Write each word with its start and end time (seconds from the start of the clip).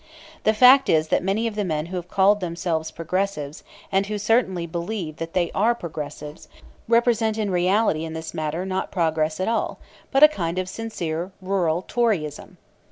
The 0.45 0.55
fact 0.55 0.89
is 0.89 1.09
that 1.09 1.21
many 1.23 1.45
of 1.45 1.53
the 1.53 1.63
men 1.63 1.85
who 1.85 1.95
have 1.95 2.07
called 2.07 2.39
themselves 2.39 2.89
Progressives, 2.89 3.63
and 3.91 4.07
who 4.07 4.17
certainly 4.17 4.65
believe 4.65 5.17
that 5.17 5.33
they 5.33 5.51
are 5.53 5.75
Progressives, 5.75 6.47
represent 6.87 7.37
in 7.37 7.51
reality 7.51 8.03
in 8.03 8.13
this 8.13 8.33
matter 8.33 8.65
not 8.65 8.89
progress 8.89 9.39
at 9.39 9.47
all 9.47 9.77
but 10.09 10.23
a 10.23 10.27
kind 10.27 10.57
of 10.57 10.67
sincere 10.67 11.31
rural 11.39 11.83
toryism. 11.83 12.57